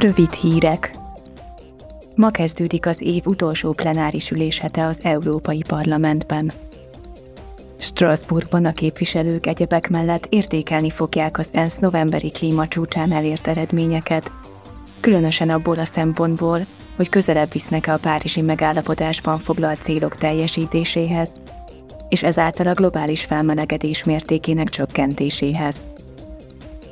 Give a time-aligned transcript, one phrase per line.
[0.00, 0.90] Rövid hírek.
[2.14, 6.52] Ma kezdődik az év utolsó plenáris üléshete az Európai Parlamentben.
[7.78, 14.30] Strasbourgban a képviselők egyebek mellett értékelni fogják az ENSZ novemberi klímacsúcsán elért eredményeket,
[15.00, 16.60] különösen abból a szempontból,
[16.96, 21.32] hogy közelebb visznek a párizsi megállapodásban foglalt célok teljesítéséhez,
[22.08, 25.84] és ezáltal a globális felmelegedés mértékének csökkentéséhez.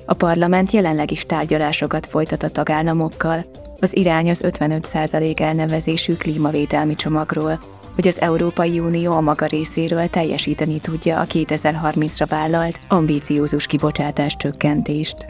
[0.07, 3.45] A parlament jelenleg is tárgyalásokat folytat a tagállamokkal,
[3.81, 7.59] az irány az 55% elnevezésű klímavédelmi csomagról,
[7.95, 15.27] hogy az Európai Unió a maga részéről teljesíteni tudja a 2030-ra vállalt ambíciózus kibocsátás csökkentést.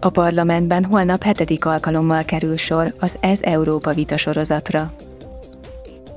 [0.00, 4.92] A parlamentben holnap hetedik alkalommal kerül sor az Ez Európa vita sorozatra.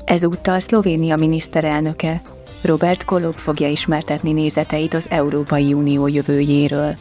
[0.05, 2.21] Ezúttal Szlovénia miniszterelnöke,
[2.61, 6.95] Robert Kolob fogja ismertetni nézeteit az Európai Unió jövőjéről.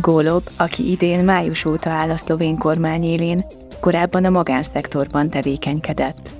[0.00, 3.44] Golob, aki idén május óta áll a szlovén kormány élén,
[3.80, 6.32] korábban a magánszektorban tevékenykedett.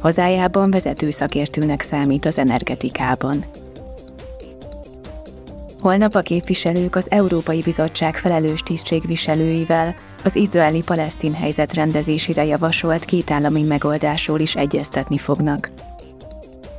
[0.00, 3.44] Hazájában vezető szakértőnek számít az energetikában.
[5.80, 14.40] Holnap a képviselők az Európai Bizottság felelős tisztségviselőivel az izraeli-palesztin helyzet rendezésére javasolt kétállami megoldásról
[14.40, 15.70] is egyeztetni fognak.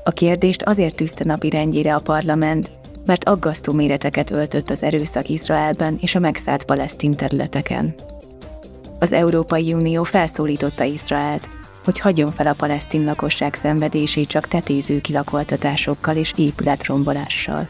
[0.04, 2.72] A kérdést azért tűzte napi rendjére a parlament,
[3.06, 7.94] mert aggasztó méreteket öltött az erőszak Izraelben és a megszállt palesztin területeken.
[9.00, 11.50] Az Európai Unió felszólította Izraelt,
[11.84, 17.68] hogy hagyjon fel a palesztin lakosság szenvedését csak tetéző kilakoltatásokkal és épületrombolással.